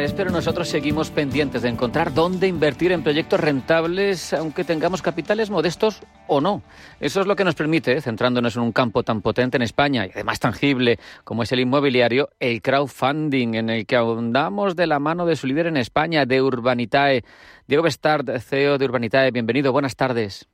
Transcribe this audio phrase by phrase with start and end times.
[0.00, 6.00] Pero nosotros seguimos pendientes de encontrar dónde invertir en proyectos rentables, aunque tengamos capitales modestos
[6.26, 6.62] o no.
[7.00, 10.10] Eso es lo que nos permite, centrándonos en un campo tan potente en España y
[10.10, 15.26] además tangible como es el inmobiliario, el crowdfunding, en el que ahondamos de la mano
[15.26, 17.22] de su líder en España, de Urbanitae.
[17.68, 20.49] Diego Bestard, CEO de Urbanitae, bienvenido, buenas tardes.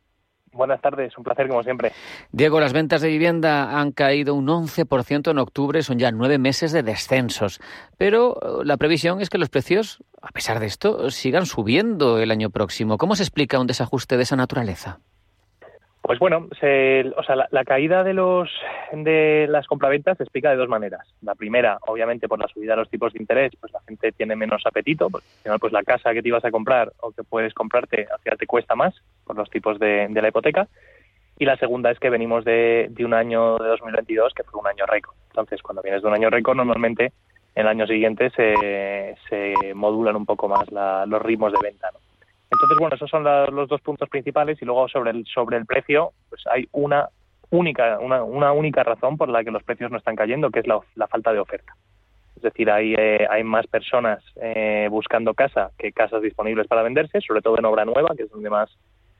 [0.56, 1.92] Buenas tardes, un placer como siempre.
[2.32, 6.72] Diego, las ventas de vivienda han caído un 11% en octubre, son ya nueve meses
[6.72, 7.60] de descensos,
[7.98, 12.30] pero eh, la previsión es que los precios, a pesar de esto, sigan subiendo el
[12.30, 12.98] año próximo.
[12.98, 15.00] ¿Cómo se explica un desajuste de esa naturaleza?
[16.06, 18.48] Pues bueno, o sea, la, caída de los
[18.92, 21.04] de las compraventas se explica de dos maneras.
[21.20, 24.36] La primera, obviamente, por la subida de los tipos de interés, pues la gente tiene
[24.36, 27.24] menos apetito, porque al final, pues la casa que te ibas a comprar o que
[27.24, 30.68] puedes comprarte, al te cuesta más por los tipos de, la hipoteca.
[31.38, 34.86] Y la segunda es que venimos de, un año de 2022 que fue un año
[34.86, 35.16] récord.
[35.30, 37.12] Entonces, cuando vienes de un año récord, normalmente
[37.56, 41.90] en el año siguiente se, se modulan un poco más los ritmos de venta.
[41.92, 42.05] ¿no?
[42.50, 46.12] Entonces, bueno, esos son los dos puntos principales y luego sobre el, sobre el precio,
[46.28, 47.08] pues hay una
[47.50, 50.66] única, una, una única razón por la que los precios no están cayendo, que es
[50.66, 51.74] la, falta de oferta.
[52.36, 57.20] Es decir, hay, eh, hay más personas eh, buscando casa que casas disponibles para venderse,
[57.20, 58.70] sobre todo en obra nueva, que es donde más,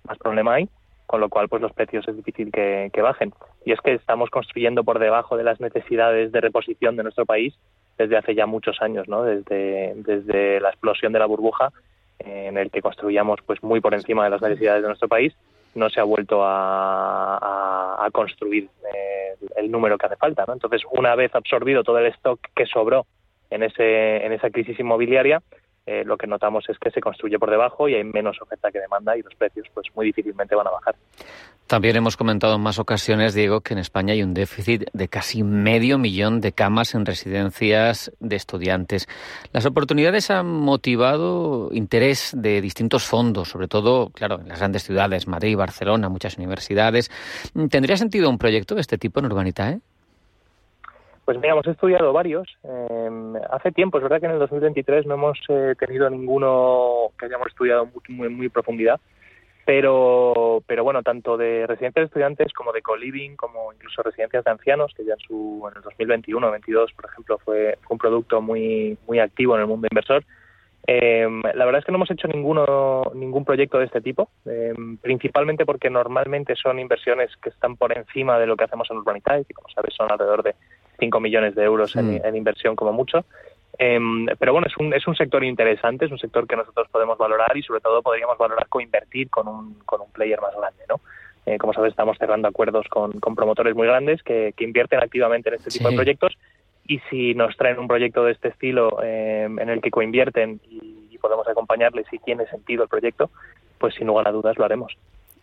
[0.04, 0.69] más problema hay,
[1.06, 3.32] con lo cual pues los precios es difícil que, que bajen.
[3.64, 7.54] Y es que estamos construyendo por debajo de las necesidades de reposición de nuestro país
[7.97, 9.22] desde hace ya muchos años, ¿no?
[9.22, 11.72] Desde, desde la explosión de la burbuja
[12.19, 15.34] en el que construíamos pues muy por encima de las necesidades de nuestro país,
[15.75, 20.44] no se ha vuelto a, construir eh, el número que hace falta.
[20.47, 20.55] ¿no?
[20.55, 23.05] Entonces, una vez absorbido todo el stock que sobró
[23.50, 25.43] en, ese, en esa crisis inmobiliaria,
[25.86, 28.80] eh, lo que notamos es que se construye por debajo y hay menos oferta que
[28.80, 30.97] demanda y los precios pues muy difícilmente van a bajar.
[31.69, 35.42] También hemos comentado en más ocasiones, Diego, que en España hay un déficit de casi
[35.42, 39.08] medio millón de camas en residencias de estudiantes.
[39.52, 45.26] Las oportunidades han motivado interés de distintos fondos, sobre todo, claro, en las grandes ciudades,
[45.26, 47.10] Madrid, Barcelona, muchas universidades.
[47.70, 49.80] ¿Tendría sentido un proyecto de este tipo en Urbanitae?
[51.26, 52.56] Pues mira, hemos estudiado varios.
[52.62, 57.26] Em, hace tiempo, es verdad que en el 2023 no hemos eh, tenido ninguno que
[57.26, 59.00] hayamos estudiado muy, muy, profundidad,
[59.64, 64.53] pero, pero bueno, tanto de residencias de estudiantes como de co-living, como incluso residencias de
[64.53, 68.97] ancianos, que ya en, su, en el 2021-22, por ejemplo, fue, fue un producto muy,
[69.08, 70.22] muy activo en el mundo inversor.
[70.87, 74.97] Em, la verdad es que no hemos hecho ninguno, ningún proyecto de este tipo, em,
[74.98, 79.44] principalmente porque normalmente son inversiones que están por encima de lo que hacemos en Urbanitae,
[79.44, 80.54] que como sabes son alrededor de
[80.98, 82.36] 5 millones de euros en, mm.
[82.36, 83.24] inversión como mucho.
[83.78, 87.18] Em, pero bueno, es un, es un sector interesante, es un sector que nosotros podemos
[87.18, 91.00] valorar y sobre todo podríamos valorar coinvertir con un, con un player más grande, ¿no?
[91.44, 95.48] Eh, como sabes, estamos cerrando acuerdos con, con promotores muy grandes que, que, invierten activamente
[95.48, 96.36] en este tipo de proyectos
[96.88, 101.08] y si nos traen un proyecto de este estilo em, en el que coinvierten y,
[101.10, 103.30] y podemos acompañarles si tiene sentido el proyecto,
[103.78, 104.96] pues sin lugar a dudas lo haremos.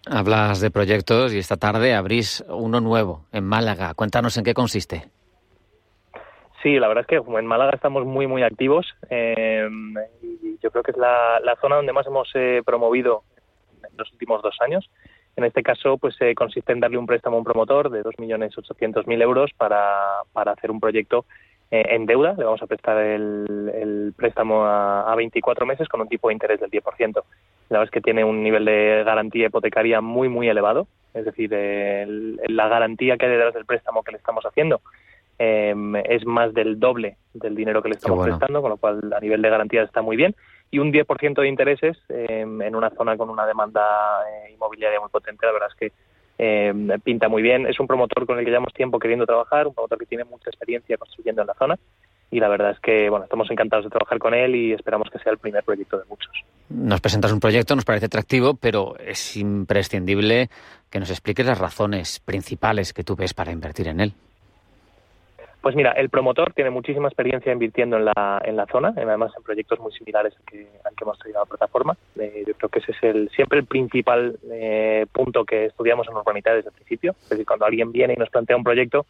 [0.05, 3.93] Hablas de proyectos y esta tarde abrís uno nuevo en Málaga.
[3.93, 5.12] Cuéntanos en qué consiste.
[6.63, 8.87] Sí, la verdad es que en Málaga estamos muy, muy activos.
[9.09, 9.67] Eh,
[10.21, 13.23] y yo creo que es la, zona donde más hemos eh, promovido
[13.83, 14.89] en los últimos dos años.
[15.35, 19.21] En este caso, pues eh, consiste en darle un préstamo a un promotor de 2.800.000
[19.21, 21.25] euros para, para hacer un proyecto
[21.69, 22.35] en deuda.
[22.37, 26.59] Le vamos a prestar el, préstamo a, a, 24 meses con un tipo de interés
[26.61, 27.23] del 10%.
[27.69, 30.87] La verdad es que tiene un nivel de garantía hipotecaria muy, muy elevado.
[31.15, 34.81] Es decir, la garantía que hay detrás del préstamo que le estamos haciendo
[35.45, 39.19] Em, es más del doble del dinero que le estamos prestando, con lo cual a
[39.19, 40.33] nivel de garantías está muy bien.
[40.71, 43.81] Y un 10% de intereses em, en una zona con una demanda
[44.25, 45.91] eh, inmobiliaria muy potente, la verdad es que
[46.37, 47.67] em, pinta muy bien.
[47.67, 50.49] Es un promotor con el que llevamos tiempo queriendo trabajar, un promotor que tiene mucha
[50.49, 51.77] experiencia construyendo en la zona
[52.31, 55.19] y la verdad es que bueno estamos encantados de trabajar con él y esperamos que
[55.19, 56.31] sea el primer proyecto de muchos.
[56.69, 60.49] Nos presentas un proyecto, nos parece atractivo, pero es imprescindible
[60.89, 64.13] que nos expliques las razones principales que tú ves para invertir en él.
[65.63, 69.43] Pues mira, el promotor tiene muchísima experiencia invirtiendo en la, en la zona, además en
[69.43, 71.95] proyectos muy similares al que, al que hemos traído la plataforma.
[72.19, 76.17] Eh, yo creo que ese es el, siempre el principal eh, punto que estudiamos en
[76.17, 77.11] Urbanidad desde el principio.
[77.11, 79.05] Es decir, cuando alguien viene y nos plantea un proyecto,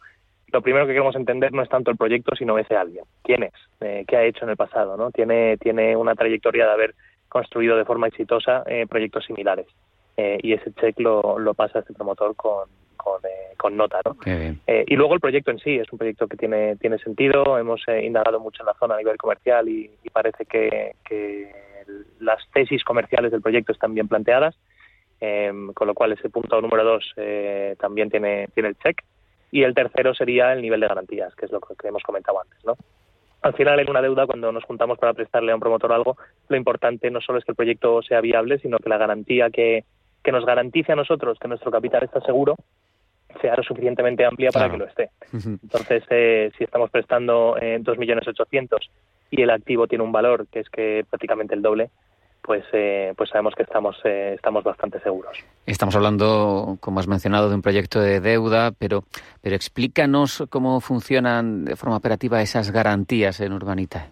[0.52, 3.04] lo primero que queremos entender no es tanto el proyecto, sino ese alguien.
[3.24, 3.54] ¿Quién es?
[3.80, 4.96] Eh, ¿Qué ha hecho en el pasado?
[4.96, 5.10] ¿no?
[5.10, 6.94] Tiene, tiene una trayectoria de haber
[7.28, 9.66] construido de forma exitosa proyectos similares.
[10.16, 12.68] y ese check lo, lo pasa este promotor con,
[13.04, 13.20] con,
[13.56, 14.00] con nota.
[14.04, 14.16] ¿no?
[14.24, 17.58] Eh, y luego el proyecto en sí es un proyecto que tiene, tiene sentido.
[17.58, 20.92] Hemos eh, indagado mucho en la zona a nivel comercial y, parece que,
[22.20, 24.56] las tesis comerciales del proyecto están bien planteadas.
[25.20, 29.02] Em, con lo cual ese punto número dos eh, también tiene, tiene el check.
[29.50, 32.58] Y el tercero sería el nivel de garantías, que es lo que hemos comentado antes.
[32.64, 32.76] ¿no?
[33.42, 36.16] al final en una deuda, cuando nos juntamos para prestarle a un promotor algo,
[36.48, 39.84] lo importante no solo es que el proyecto sea viable, sino que la garantía que,
[40.22, 42.56] que nos garantice a nosotros que nuestro capital está seguro
[43.40, 45.10] sea lo suficientemente amplia para que lo esté.
[45.32, 48.88] Entonces, eh, si estamos prestando eh, 2.800.000
[49.30, 51.90] y el activo tiene un valor que es que prácticamente el doble,
[52.44, 55.36] pues, eh, pues sabemos que estamos, eh, estamos bastante seguros.
[55.64, 59.04] Estamos hablando, como has mencionado, de un proyecto de deuda, pero,
[59.40, 64.10] pero explícanos cómo funcionan de forma operativa esas garantías en Urbanita.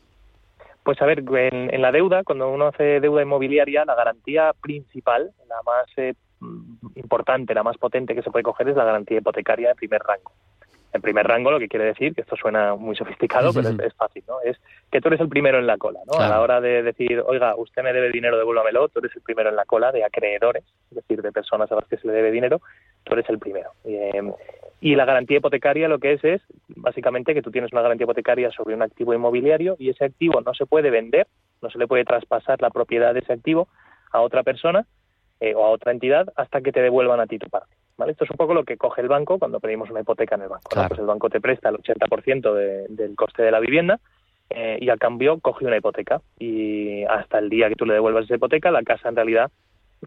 [0.82, 5.56] Pues a ver, en, la deuda, cuando uno hace deuda inmobiliaria, la garantía principal, la
[5.64, 6.14] más eh,
[7.12, 10.32] importante, la más potente que se puede coger es la garantía hipotecaria de primer rango
[10.92, 14.22] en primer rango, lo que quiere decir, que esto suena muy sofisticado, pero es, fácil,
[14.28, 14.42] ¿no?
[14.42, 14.58] Es
[14.90, 16.20] que tú eres el primero en la cola, ¿no?
[16.20, 19.48] A la hora de decir, oiga, usted me debe dinero, devuélvamelo, tú eres el primero
[19.48, 22.30] en la cola de acreedores, es decir, de personas a las que se le debe
[22.30, 22.60] dinero,
[23.04, 23.70] tú eres el primero.
[23.84, 24.32] Em,
[24.82, 28.50] y la garantía hipotecaria lo que es es, básicamente, que tú tienes una garantía hipotecaria
[28.50, 31.26] sobre un activo inmobiliario y ese activo no se puede vender,
[31.62, 33.68] no se le puede traspasar la propiedad de ese activo
[34.10, 34.84] a otra persona
[35.42, 37.74] eh, o a otra entidad hasta que te devuelvan a ti tu parte.
[38.06, 40.48] Esto es un poco lo que coge el banco cuando pedimos una hipoteca en el
[40.48, 40.70] banco.
[40.72, 43.98] Pues el banco te presta el 80% del coste de la vivienda
[44.50, 46.20] eh, y al cambio coge una hipoteca.
[46.38, 49.50] Y hasta el día que tú le devuelvas esa hipoteca, la casa en realidad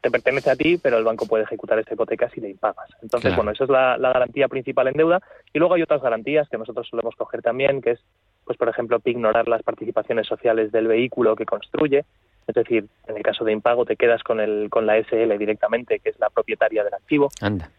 [0.02, 2.90] te pertenece a ti, pero el banco puede ejecutar esa hipoteca si le impagas.
[3.02, 5.22] Entonces, bueno, esa es la, la, garantía principal en deuda.
[5.54, 8.00] Y luego hay otras garantías que nosotros solemos coger también, que es,
[8.44, 12.06] pues por ejemplo, ignorar las participaciones sociales del vehículo que construye.
[12.48, 16.00] Es decir, en el caso de impago te quedas con, el, con la SL directamente,
[16.00, 17.30] que es la propietaria del activo.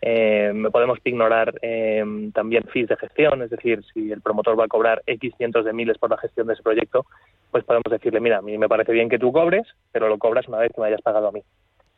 [0.03, 2.05] Eh, podemos ignorar eh,
[2.35, 5.73] también fees de gestión, es decir, si el promotor va a cobrar X cientos de
[5.73, 7.07] miles por la gestión de ese proyecto,
[7.53, 10.49] pues podemos decirle, mira, a mí me parece bien que tú cobres, pero lo cobras
[10.49, 11.43] una vez que me hayas pagado a mí.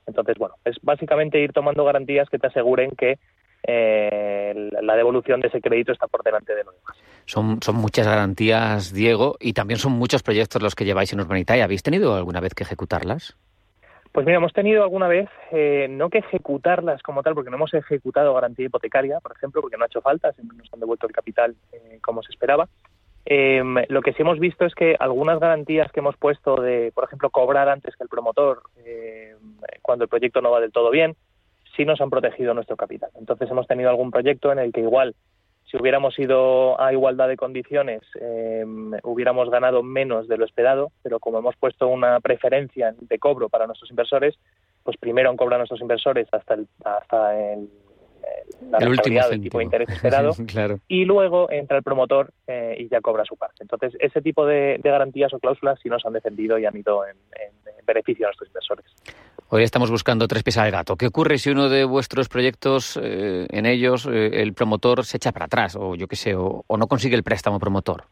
[0.09, 3.19] Entonces, bueno, es básicamente ir tomando garantías que te aseguren que
[3.63, 6.97] eh, la devolución de ese crédito está por delante de nosotros.
[7.27, 11.57] Son, son muchas garantías, Diego, y también son muchos proyectos los que lleváis en Urbanita.
[11.57, 13.37] ¿Y habéis tenido alguna vez que ejecutarlas?
[14.13, 17.75] Pues mira, hemos tenido alguna vez, eh, no que ejecutarlas como tal, porque no hemos
[17.75, 21.13] ejecutado garantía hipotecaria, por ejemplo, porque no ha hecho falta, siempre nos han devuelto el
[21.13, 22.69] capital eh, como se esperaba.
[23.27, 27.05] Em, lo que sí hemos visto es que algunas garantías que hemos puesto de, por
[27.05, 28.88] ejemplo, cobrar antes que el promotor em,
[29.89, 31.17] cuando el proyecto no va del todo bien,
[31.75, 33.09] sí nos han protegido nuestro capital.
[33.15, 35.15] Entonces hemos tenido algún proyecto en el que igual
[35.65, 41.21] si hubiéramos ido a igualdad de condiciones em, hubiéramos ganado menos de lo esperado, pero
[41.21, 44.39] como hemos puesto una preferencia de cobro para nuestros inversores,
[44.83, 47.71] pues primero han cobrado nuestros inversores hasta el, hasta el,
[48.71, 50.33] la el último del tipo de interés esperado
[50.89, 53.63] y luego entra el promotor eh, y ya cobra su parte.
[53.63, 57.17] Entonces, ese tipo de, garantías o cláusulas sí nos han defendido y han ido en,
[57.89, 58.87] beneficio a nuestros inversores.
[59.51, 60.97] Hoy estamos buscando tres pies al gato.
[60.97, 65.33] ¿Qué ocurre si uno de vuestros proyectos, eh, en ellos, eh, el promotor se echa
[65.33, 68.05] para atrás o yo qué sé, o, no consigue el préstamo promotor?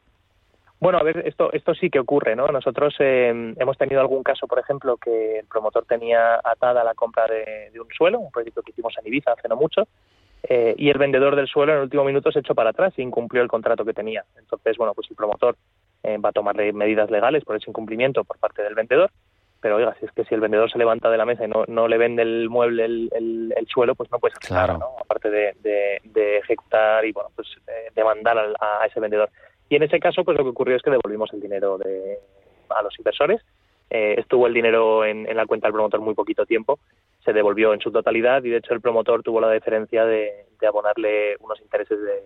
[0.81, 2.49] Bueno, a ver, esto, esto sí que ocurre, ¿no?
[2.49, 7.70] Nosotros hemos tenido algún caso, por ejemplo, que el promotor tenía atada la compra de,
[7.70, 9.88] de, un suelo, un proyecto que hicimos en Ibiza hace no mucho,
[10.49, 13.02] eh, y el vendedor del suelo en el último minuto se echó para atrás y
[13.02, 14.25] incumplió el contrato que tenía.
[14.38, 15.56] Entonces, bueno, pues el promotor
[16.02, 19.11] eh, va a tomar medidas legales por ese incumplimiento por parte del vendedor.
[19.60, 21.64] Pero oiga, si es que si el vendedor se levanta de la mesa y no,
[21.66, 24.96] no le vende el mueble, el, el, suelo, pues no puede hacer nada, ¿no?
[25.00, 29.30] Aparte de, de, ejecutar y, bueno, pues eh, demandar a, ese vendedor.
[29.68, 32.18] Y en ese caso, pues lo que ocurrió es que devolvimos el dinero de,
[32.68, 33.40] a los inversores.
[33.90, 36.78] estuvo el dinero en, en la cuenta del promotor muy poquito tiempo
[37.26, 41.36] se devolvió en su totalidad y de hecho el promotor tuvo la diferencia de, abonarle
[41.40, 42.22] unos intereses de,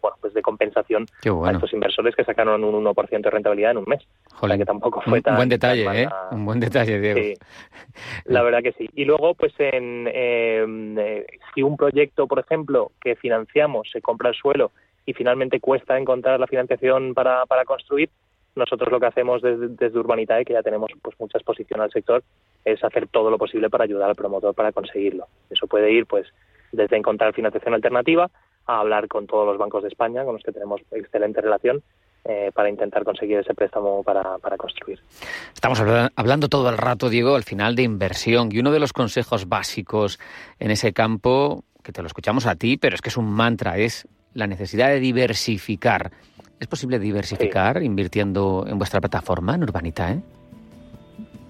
[0.00, 3.84] bueno, pues de compensación a estos inversores que sacaron un 1% de rentabilidad en un
[3.86, 4.06] mes.
[4.40, 6.08] que tampoco fue tan, un buen detalle, ¿eh?
[6.30, 7.20] Un buen detalle, Diego.
[7.20, 7.34] Sí,
[8.26, 8.88] la verdad que sí.
[8.94, 14.30] Y luego, pues, en, em, eh, si un proyecto, por ejemplo, que financiamos se compra
[14.30, 14.72] el suelo
[15.06, 18.10] y finalmente cuesta encontrar la financiación para, para construir,
[18.54, 22.22] nosotros lo que hacemos desde, desde Urbanitae, que ya tenemos pues mucha exposición al sector,
[22.64, 25.26] es hacer todo lo posible para ayudar al promotor para conseguirlo.
[25.48, 26.26] Eso puede ir pues
[26.72, 28.30] desde encontrar financiación alternativa
[28.66, 31.82] a hablar con todos los bancos de España, con los que tenemos excelente relación,
[32.24, 35.00] eh, para intentar conseguir ese préstamo para, para construir.
[35.54, 35.80] Estamos
[36.14, 40.18] hablando todo el rato, Diego, al final de inversión y uno de los consejos básicos
[40.58, 43.78] en ese campo, que te lo escuchamos a ti, pero es que es un mantra,
[43.78, 46.10] es la necesidad de diversificar.
[46.58, 50.12] ¿Es posible diversificar invirtiendo en vuestra plataforma, en Urbanita?
[50.12, 50.20] Eh?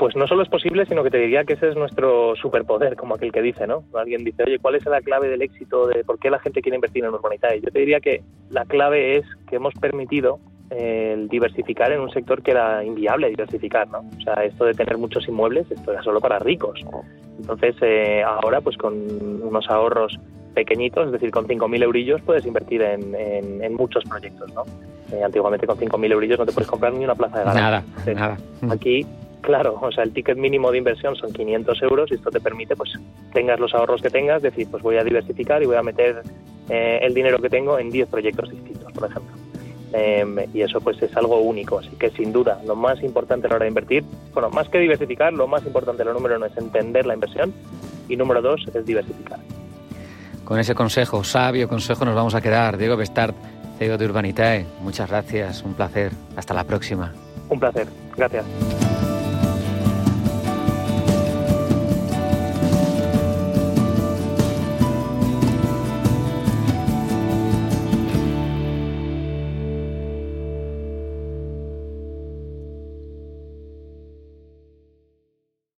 [0.01, 3.17] Pues no solo es posible, sino que te diría que ese es nuestro superpoder, como
[3.17, 3.85] aquel que dice, ¿no?
[3.93, 6.77] Alguien dice, oye, ¿cuál es la clave del éxito de por qué la gente quiere
[6.77, 7.61] invertir en Urbanitae?
[7.61, 10.39] Yo te diría que la clave es que hemos permitido
[10.71, 13.99] eh, el diversificar en un sector que era inviable diversificar, ¿no?
[13.99, 16.81] O sea, esto de tener muchos inmuebles, esto era solo para ricos.
[17.39, 18.95] Entonces, eh, ahora, pues con
[19.43, 20.19] unos ahorros
[20.55, 24.65] pequeñitos, es decir, con 5.000 eurillos puedes invertir en, en, muchos proyectos, ¿no?
[25.13, 27.61] Eh, antiguamente con 5.000 eurillos no te puedes comprar ni una plaza de garaje.
[27.61, 28.39] Nada, nada.
[28.73, 29.07] Aquí
[29.41, 32.77] Claro, o sea, el ticket mínimo de inversión son 500 euros y esto te permite,
[32.77, 32.93] pues,
[33.33, 36.23] tengas los ahorros que tengas, decir, pues voy a diversificar y voy a meter
[36.69, 39.35] eh, el dinero que tengo en 10 proyectos distintos, por ejemplo.
[39.93, 41.79] Em, y eso, pues, es algo único.
[41.79, 44.79] Así que, sin duda, lo más importante a la hora de invertir, bueno, más que
[44.79, 47.53] diversificar, lo más importante, lo número uno, es entender la inversión
[48.09, 49.39] y número dos, es diversificar.
[50.45, 52.77] Con ese consejo, sabio consejo, nos vamos a quedar.
[52.77, 53.37] Diego Bestart,
[53.79, 56.13] CEO de Urbanitae, muchas gracias, un placer.
[56.37, 57.13] Hasta la próxima.
[57.49, 58.90] Un placer, gracias.